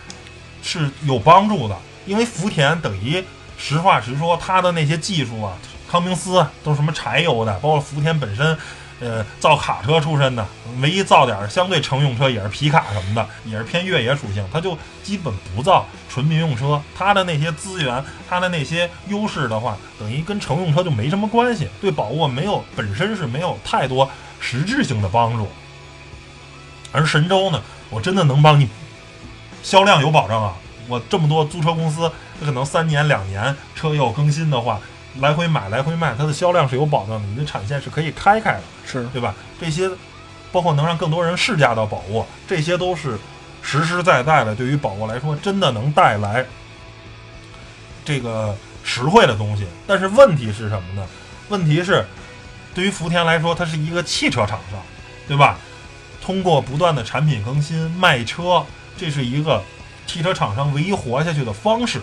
[0.62, 3.24] 是有帮助的，因为福田等于
[3.56, 5.56] 实话实说，它的那些技术啊，
[5.90, 8.54] 康明斯都是什么柴油的，包括福田本身，
[9.00, 10.46] 呃，造卡车出身的，
[10.82, 16.78] 唯一造点相对乘用车也是皮卡什么的，也是偏越野属性，它就基本不造纯民用车。
[16.94, 25.48] 它的那些资源，它的那些优势的话，等于跟乘用车就没什么关系，对宝沃没有本身是没有太多实质性的帮助。
[26.92, 28.68] 而神州呢，我真的能帮你
[29.62, 30.54] 销量有保障啊！
[30.88, 34.80] 我这么多租车公司，它可能三年两年车又更新的话，
[35.20, 39.34] 来回买来回卖，它的销量是有保障的，你的产线是可以开开的，是对吧？
[39.60, 39.90] 这些
[40.50, 43.18] 包括能让更多人试驾到宝沃，这些都是
[43.60, 46.42] 实实在在的，对于宝沃来说，真的能带来
[48.02, 49.66] 这个实惠的东西。
[49.86, 51.06] 但是问题是什么呢？
[51.50, 52.02] 问题是，
[52.74, 54.80] 对于福田来说，它是一个汽车厂商，
[55.26, 55.58] 对吧？
[56.28, 58.62] 通过不断的产品更新卖车，
[58.98, 59.62] 这是一个
[60.06, 62.02] 汽车厂商唯一活下去的方式。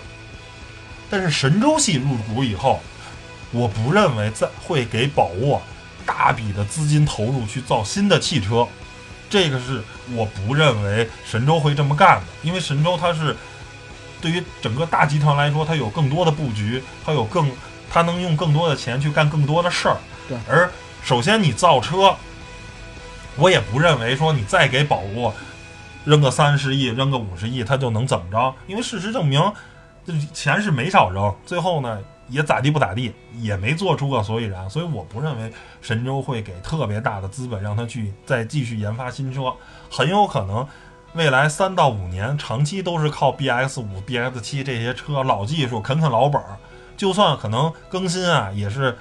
[1.11, 2.81] 但是神州系入股以后，
[3.51, 5.61] 我不认为在会给宝沃
[6.07, 8.67] 大笔的资金投入去造新的汽车，
[9.29, 13.37] 这个是我不认为神州会这么干的，因为神州它是
[14.19, 17.51] 对于整个大集团来说，它有更多的布局，它有更
[17.91, 19.97] 它能用更多的钱去干更多的事儿。
[20.27, 20.67] 对，而
[21.03, 22.17] 首先你造车，
[23.37, 25.33] 我也不认为说你再给宝沃
[26.03, 28.53] 扔个三十亿、扔个五十亿，它就能怎么着？
[28.67, 29.41] 因为事实证明，
[30.05, 34.69] 这钱是没少扔，最后呢也咋地不咋地，也没做出个所以然。
[34.69, 39.53] 所以我不认为神州会给特别大的资本让他去再继续研发新车，
[39.89, 40.65] 很有可能
[41.13, 46.57] 未来三到五年长期都是靠 BX 五、BX 七这些车老技术啃啃老本儿，
[46.95, 48.97] 就算可能更新啊，也是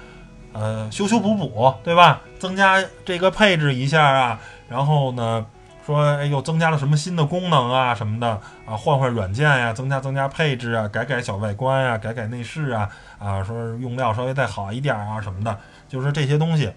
[0.55, 2.21] 呃修修补补，对吧？
[2.39, 4.39] 增加这个配置一下啊，
[4.69, 5.45] 然后呢。
[5.85, 8.27] 说哎又增加了什么新的功能啊什么的
[8.65, 12.89] 啊，换换软件呀、增加增加配置啊，改改小外观呀、改改内饰啊
[13.19, 16.73] 啊，说用料稍微再好一点啊什么的，就是这些东西，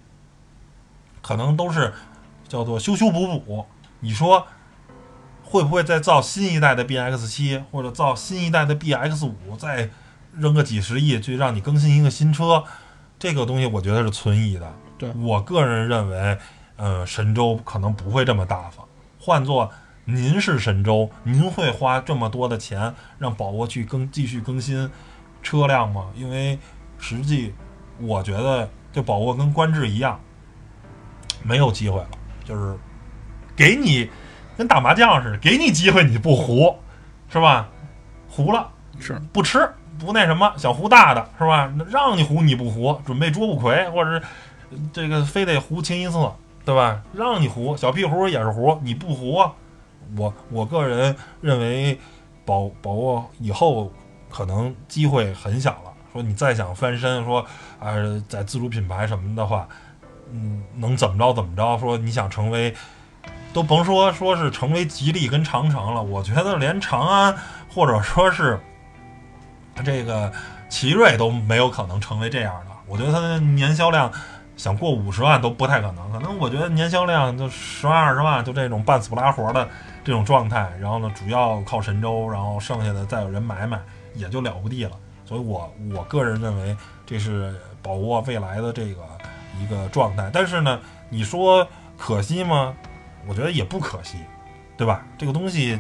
[1.23, 1.95] 可能都是
[2.47, 3.65] 叫做修修补补。
[4.01, 4.47] 你说
[5.43, 9.89] 会不会再造新一代的 BX 七或者造新一代的 BX 五，再
[10.35, 12.63] 扔个几十亿去让你更新一个新车？
[13.19, 14.73] 这个东西我觉得是存疑的。
[14.97, 16.39] 对我个人认为，
[16.77, 18.87] 呃，神州可能不会这么大方。
[19.19, 19.71] 换做
[20.05, 24.91] 您是神州，您会花这么多的钱让宝沃去更继续更新
[25.43, 26.07] 车辆吗？
[26.17, 26.59] 因为
[26.99, 27.53] 实际
[28.01, 30.21] 我觉得这宝沃跟观致一样，
[31.43, 32.09] 没有机会了，
[32.45, 32.77] 就是
[33.55, 34.09] 给你
[34.57, 36.77] 跟打麻将似的，给你机会你不胡，
[37.29, 37.69] 是吧？
[38.29, 39.69] 胡了是不吃
[39.99, 41.73] 不那什么，想胡大的是吧？
[41.91, 44.23] 让你胡你不胡，准备捉不魁，或者是
[44.93, 46.35] 这个非得胡清一色，
[46.65, 47.03] 对吧？
[47.13, 49.53] 让你胡小屁胡也是胡，你不胡啊？
[50.17, 51.99] 我我个人认为
[52.45, 53.93] 宝宝沃以后
[54.31, 55.93] 可能机会很小了。
[56.13, 57.41] 说你再想翻身，说
[57.79, 59.69] 啊、呃在自主品牌什么的话，
[60.33, 61.79] 嗯，能怎么着怎么着？
[61.79, 62.75] 说你想成为，
[63.53, 67.37] 都甭说说是成为吉利跟长城了，我觉得连长安
[67.69, 68.59] 或者说是
[69.83, 70.33] 这个
[70.69, 72.77] 奇瑞都没有可能成为这样的。
[72.87, 74.11] 我觉得它的年销量
[74.57, 79.69] 想过五十万都不太可能，可能我觉得年销量就十万二十万，就这种半死不拉活的
[80.03, 80.71] 这种状态。
[80.81, 83.81] 然后呢，主要靠神州，然后剩下的再有人买买，
[84.15, 84.93] 也就了不地了。
[85.25, 89.03] 所以我我个人认为这是宝沃未来的这个
[89.61, 90.31] 一个状态。
[90.33, 92.75] 但是呢，你说可惜吗？
[93.27, 94.17] 我觉得也不可惜，
[94.77, 95.05] 对吧？
[95.19, 95.79] 这个东西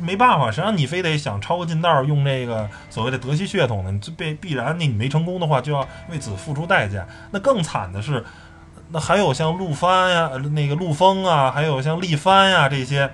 [0.00, 3.90] 没办法，谁让你非得想抄个近道用这个所谓的德系血统呢？
[3.90, 7.06] 你这必必然你没成功的话，就要为此付出代价。
[7.30, 8.24] 那更惨的是，
[8.90, 13.10] 那还有像陆帆呀、呃那个陆风啊，还有像力帆呀这些。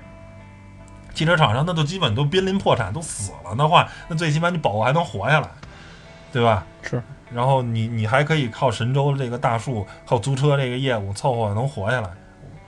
[1.14, 5.48] 汽车厂商那都基本都濒临破产，都死了的话，那最起码你宝沃还能活下来，
[6.32, 6.64] 对吧？
[6.80, 7.02] 是，
[7.32, 12.08] 然后你你还可以靠神州这个大树，靠租车这个业务凑合能活下来。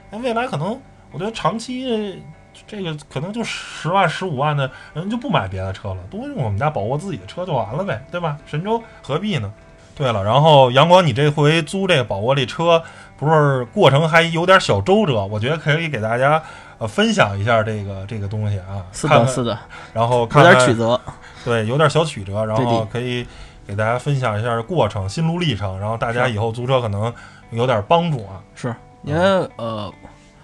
[0.09, 0.77] 那未来可能，
[1.13, 2.21] 我觉得长期
[2.67, 8.37] 这个可能就十万、十五万的人就不买别的车了，都用我们家宝沃自己的车就完了呗，对吧？
[8.45, 9.51] 神州何必呢？
[9.93, 12.81] 对了，然后阳光，你这回租这个宝沃这车，
[13.17, 16.41] 不是过程还有点小周折，我觉得可以给大家
[16.79, 18.81] 呃分享一下这个这个东西啊。
[18.91, 19.59] 是的，是的，
[19.93, 20.99] 然后有看有点曲折。
[21.43, 23.27] 对，有点小曲折，然后可以
[23.67, 27.13] 给大家分享一下过程、心路历程，然后大家以后租车可能
[27.51, 28.41] 有点帮助啊。
[28.55, 29.21] 是因为
[29.57, 29.91] 呃，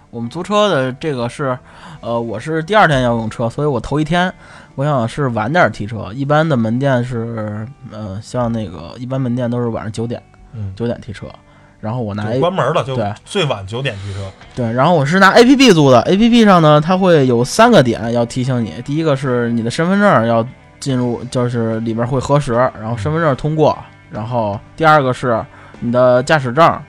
[0.09, 1.57] 我们租车的这个是，
[2.01, 4.33] 呃，我是第二天要用车，所以我头一天
[4.75, 6.11] 我想是晚点提车。
[6.13, 10.21] 一般的门店是，呃，像那个一般门店都是晚上九点
[10.53, 11.27] 嗯，九点提车，
[11.81, 13.13] 然后我拿关门了，就对。
[13.25, 14.19] 最晚九点提车。
[14.55, 20.45] 对，然后我是拿 A P P 租的，A P P 上呢，它会有三个点要提醒你，第一个是你的身份证要
[20.79, 23.77] 进入，就是里边会核实，然后身份证通过，
[24.09, 25.43] 然后第二个是
[25.81, 26.81] 你的驾驶证，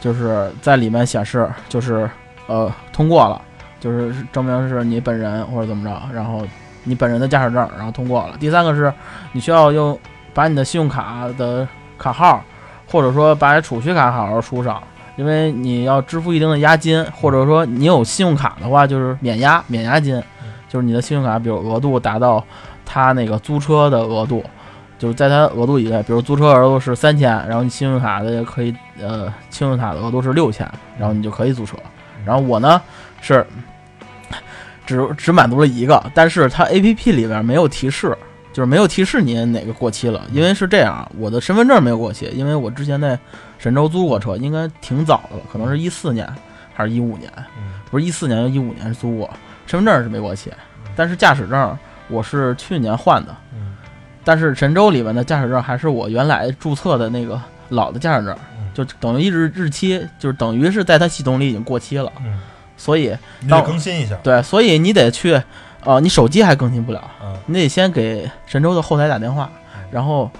[0.00, 2.08] 就是在里面显示就是
[2.46, 3.40] 呃通过了，
[3.80, 6.46] 就是证明是你本人或者怎么着，然后
[6.84, 8.36] 你本人的驾驶证，然后通过了。
[8.38, 8.92] 第三个是
[9.32, 9.98] 你需要用
[10.34, 11.66] 把你的信用卡的
[11.98, 12.42] 卡号，
[12.86, 14.82] 或者说把储蓄卡好好输上。
[15.14, 20.20] 因为你要支付一定的押金，或者说你有信用卡的话，就是免押免押金，
[20.70, 22.42] 就是你的信用卡，比如额度达到
[22.86, 24.42] 他那个租车的额度，
[24.98, 30.66] 就是在他额度以内，比如租车额度是三千，然后你信用卡的可以呃，信用卡的额度是六千，
[30.98, 31.76] 然后你就可以租车。
[32.24, 32.80] 然后我呢
[33.20, 33.46] 是
[34.86, 38.16] 只只满足了一个，但是它 A P P 里边没有提示，
[38.52, 43.18] 就是没有提示您哪个过期了，因为是这样，我的身份证没有过期，因为我之前在
[43.58, 46.28] 神州租过车，应该挺早的了，可能是一四年
[46.74, 49.30] 还是一五年，嗯不是一四年就一五年租过，
[49.66, 50.50] 身份证是没过期，
[50.96, 53.76] 但是驾驶证我是去年换的，嗯。
[54.24, 62.40] 但是神州里面的驾驶证还是我原来注册的那个老的驾驶证嗯，就等于日日期就是等于是在它系统里已经过期了，嗯，
[62.76, 64.16] 所以你得更新一下。
[64.22, 65.40] 对，所以你得去，
[65.84, 69.50] 呃，你手机还更新不了，嗯你得先给神州的后台打电话，
[69.90, 70.30] 然后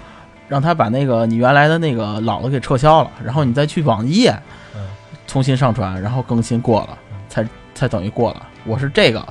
[0.47, 4.33] 让他把那个你原来的那个老的给撤销了，然后你再去网页
[4.75, 4.81] 嗯
[5.27, 8.47] 重新上传，然后更新过了，才才等于过了。
[8.65, 9.25] 我是这个，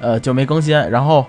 [0.00, 0.76] 呃，就没更新。
[0.90, 1.26] 然后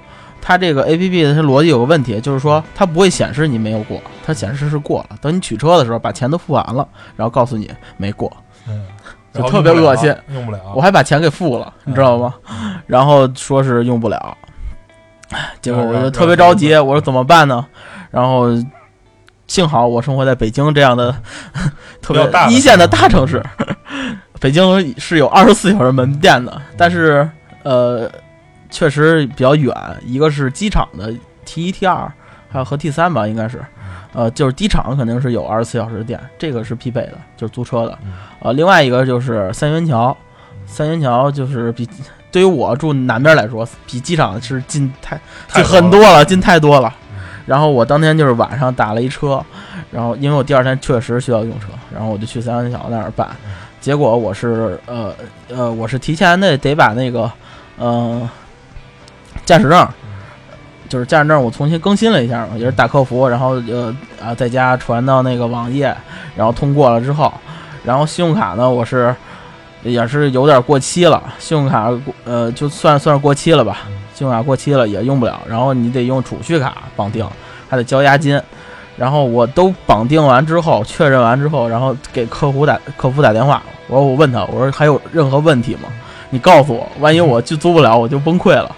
[0.47, 5.17] 它这个 A P P 的它逻辑有个问题，就是说它不会显示你没有过，它显示是过了。
[5.19, 8.31] 等你取车的时候，把钱都付完了，然后告诉你没过，
[8.65, 8.85] 嗯，
[9.33, 10.59] 就特别恶心用不了。
[10.73, 12.33] 我还把钱给付了，你知道吗？
[12.85, 14.37] 然后说是用不了，
[15.59, 17.65] 结果我就特别着急，我说怎么办呢？
[18.09, 18.47] 然后
[19.47, 21.13] 幸好我生活在北京这样的
[22.01, 23.43] 特别一线的大城市，
[24.39, 27.29] 北京是有二十四小时门店的，但是
[27.63, 28.09] 呃，
[28.69, 29.73] 确实比较远，
[30.05, 31.13] 一个是机场的
[31.45, 32.11] T 一 T 二，
[32.49, 33.63] 还有和 T 三吧，应该是。
[34.13, 38.13] 呃，就是机场肯定是有二十四小时的店，这个是必备的，就是租车的嗯。
[38.39, 40.15] 呃，另外一个就是三元桥，
[40.65, 41.87] 三元桥就是比
[42.31, 47.19] 对于我住南边来说，比机场是近太太近很多了，近太多了嗯。
[47.45, 49.43] 然后我当天就是晚上打了一车，
[49.91, 53.51] 然后因为我第二天确实需要用车，然后我就去三元桥那儿办嗯。
[53.79, 55.13] 结果我是呃
[55.49, 57.31] 呃，我是提前的得把那个
[57.77, 58.27] 呃
[59.47, 59.87] 驾驶证，
[60.89, 65.95] 就是驾驶证我重新更新了一下嘛，也是打客服，然后呃啊在家传到那个网页，
[66.35, 67.33] 然后通过了之后，
[67.85, 69.15] 然后信用卡呢我是
[69.83, 73.77] 也是有点过期了，信用卡过呃就算算是过期了吧，
[74.13, 77.25] 信用卡过期了也用不了，然后你得用储蓄卡绑定，
[77.69, 78.39] 还得交押金。
[78.97, 85.87] 然后我都绑定完之后，确认完之后，然后给客服打客服打电话，我说我问他，我说还有任何问题吗？
[86.31, 88.75] 你告诉我，万一我就租不了，我就崩溃了。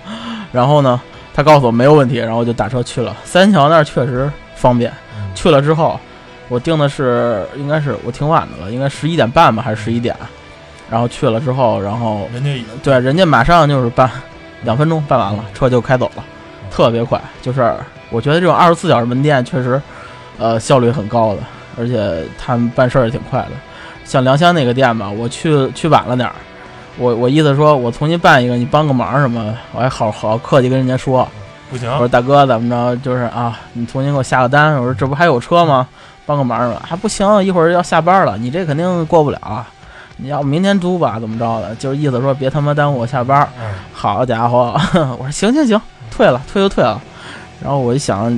[0.51, 0.99] 然后呢，
[1.33, 4.91] 他告诉我没有问题，然后我就打车去了三桥那儿，确实方便。
[5.15, 5.97] 嗯去了之后，
[6.49, 10.15] 我定的是应该是我挺晚的了，应该十一点半吧，还是十一点。
[10.89, 14.09] 然后去了之后，然后人家对人家马上就是办，
[14.63, 16.24] 两分钟办完了，车就开走了，
[16.71, 17.21] 特别快。
[17.41, 17.74] 就是
[18.09, 19.80] 我觉得这种二十四小时门店确实，
[20.39, 21.41] 呃，效率很高的，
[21.78, 23.51] 而且他们办事儿也挺快的。
[24.03, 26.34] 像良乡那个店吧，我去去晚了点儿，
[27.00, 31.28] 我我意思说我重新办一个，你帮个忙什么，我还好好客气跟人家说，
[31.72, 34.76] 不行我，说大哥怎么着，就是啊，你重新给我下个单。
[34.76, 35.88] 我说这不还有车吗？
[36.26, 36.82] 帮个忙什么。
[36.86, 39.66] 还不行，一会儿要下班了，你这肯定过不了啊。
[40.18, 41.74] 你要不明天租吧，怎么着的？
[41.76, 43.47] 就是意思说别他妈耽误我下班。
[43.58, 44.78] 嗯好家伙，
[45.18, 45.82] 我说行行行，
[46.12, 47.02] 退了，退就退了。
[47.62, 48.38] 然后我一想，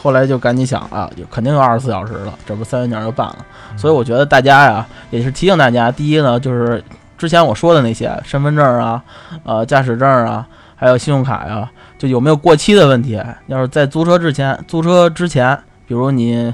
[0.00, 3.38] 后来就赶紧想啊，有肯定有二十四小时了，这不三元桥就办了。
[3.76, 6.82] 所以我觉得大家呀，也是提醒大家，第一呢，就是
[7.16, 9.02] 之前我说的那些身份证啊、
[9.44, 13.22] 呃驾驶证啊，还有信用卡呀，就有没有过期的问题。
[13.46, 16.52] 要是在租车之前，租车之前，比如你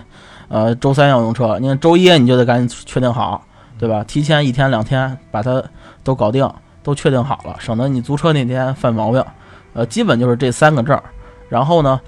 [0.49, 3.43] 呃，周三要用车，你看周一你就得赶紧确定好，
[3.79, 4.05] 对吧？
[4.07, 5.63] 提前一天两天把它
[6.05, 6.49] 都搞定，
[6.83, 9.25] 都确定好了，省得你租车那天犯毛病。
[9.73, 11.01] 呃，基本就是这三个证。
[11.49, 11.99] 然后呢，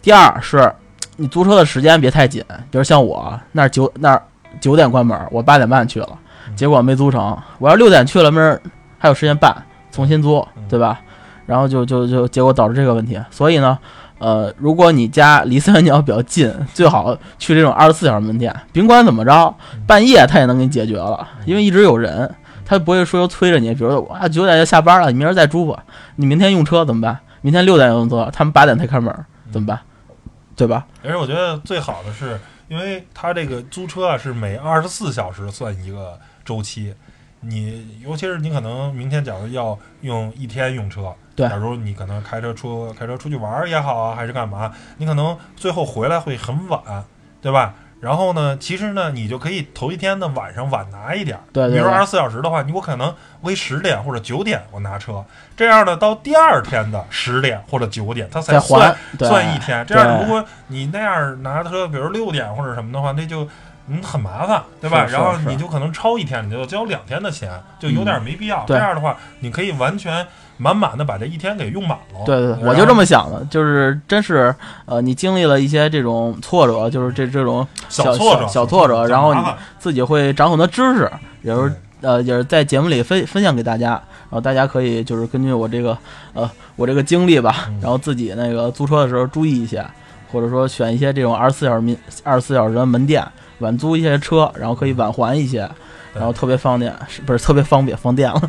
[0.00, 0.72] 第二是
[1.16, 4.22] 你租车的时间别太紧，比如像我那儿九那儿
[4.60, 6.18] 九点关门，我八点半去了，
[6.54, 7.36] 结果没租成。
[7.58, 8.60] 我要六点去了，没人
[8.98, 9.54] 还有时间办，
[9.90, 11.00] 重新租，对吧？
[11.46, 13.20] 然后就就就结果导致这个问题。
[13.30, 13.78] 所以呢，
[14.18, 18.54] 呃，如果你家离三元桥比较近，最好去这种二十四小时门店。
[18.72, 19.54] 甭管怎么着，
[19.86, 22.32] 半夜他也能给你解决了，因为一直有人，
[22.64, 23.74] 他不会说又催着你。
[23.74, 25.82] 比如说啊，九点就下班了，你明儿再租吧。
[26.16, 27.18] 你明天用车怎么办？
[27.40, 29.12] 明天六点用车，他们八点才开门，
[29.50, 29.80] 怎么办？
[30.54, 30.86] 对吧？
[31.02, 32.38] 而且我觉得最好的是，
[32.68, 36.94] 因为他这个租车啊是每二十四小时算一个周期，
[37.40, 47.04] 你尤其是你可能明天假如要用一天用车，对假如你可能开车出开车出去玩儿也好啊，还是干嘛，你可能最后回来会很晚，
[47.40, 47.74] 对吧？
[48.00, 53.06] 然后呢，其实呢，你就可以头一天的晚上晚拿一点儿，对对对比如说二十四小时的话，你我可能
[53.40, 55.24] 我可以十点或者九点我拿车，
[55.56, 59.86] 这样呢，到第二天的十点或者九点，它才再算算一天。
[59.86, 63.46] 这样如果你那样拿车，比如六点或者什么的话，那就
[63.88, 65.04] 嗯很麻烦，对吧？
[65.10, 68.60] 然后你就可能超一天，你就交两天的钱，就有点没必要。
[68.60, 70.24] 嗯这样的话，你可以完全
[70.56, 72.24] 满满的把这一天给用满了。
[72.24, 74.54] 对对，我就这么想的，就是真是
[74.86, 79.40] 呃，你经历了一些这种挫折，就是这这种小挫折，小小挫折然后你
[79.78, 81.10] 自己会长很多知识，
[81.42, 81.72] 也是
[82.02, 85.96] 呃，也是在节目里分分享给大家，然后大家可以就是根据我这个
[86.34, 89.84] 呃我这个经历吧嗯，然后自己那个租车的时候注意一些，
[90.30, 93.26] 或者说选一些这种二十四小时民二十四小时的门店
[93.62, 95.60] 晚租一些车，然后可以晚还一些，
[96.12, 98.40] 对然后特别方便，是不是特别方便放电了？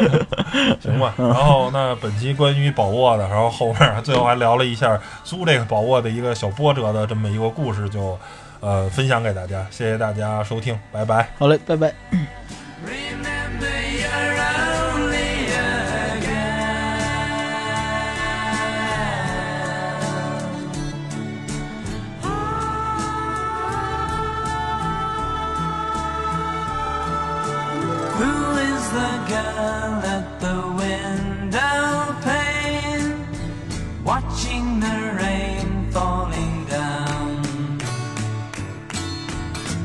[0.80, 8.18] 行吧， 然后那本期关于宝沃的，然后后面最后还聊了一下租这个宝沃的一个小波折的这么一个故事，就
[8.60, 11.28] 呃分享给大家，谢谢大家收听，拜拜。
[11.38, 11.92] 好嘞，拜拜。
[29.28, 33.14] Girl at the window pane,
[34.04, 37.42] watching the rain falling down?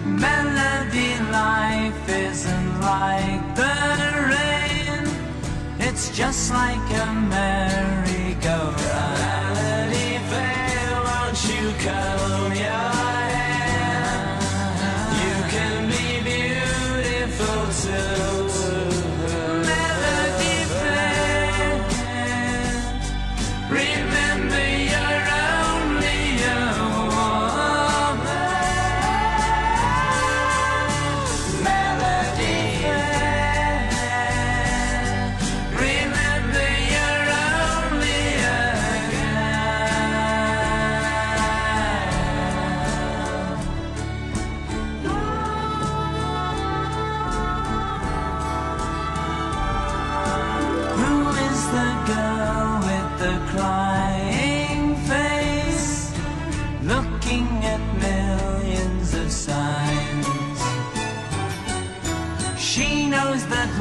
[0.05, 3.77] Melody life isn't like the
[4.33, 5.03] rain.
[5.79, 9.17] It's just like a merry-go-round.
[9.21, 12.36] Melody fair, won't you comb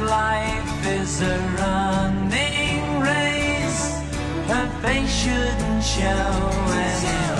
[0.07, 3.99] life is a running race.
[4.47, 6.27] Her face shouldn't show
[6.71, 7.36] any